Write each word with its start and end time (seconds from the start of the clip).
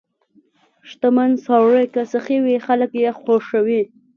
•شتمن 0.89 1.31
سړی 1.45 1.85
که 1.93 2.01
سخي 2.13 2.37
وي، 2.43 2.55
خلک 2.67 2.91
یې 3.03 3.09
خوښوي. 3.19 3.81